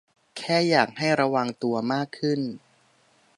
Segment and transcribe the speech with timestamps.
[0.37, 2.41] แค่อยากให้ระวังตัวมากขึ้น